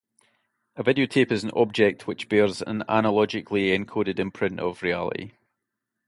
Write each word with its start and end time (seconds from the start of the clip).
A 0.77 0.83
videotape 0.83 1.31
is 1.31 1.43
an 1.43 1.51
object 1.55 2.07
which 2.07 2.27
bears 2.27 2.63
an 2.63 2.83
analogically 2.89 3.67
encoded 3.77 4.17
imprint 4.17 4.59
of 4.59 4.81
reality. 4.81 5.33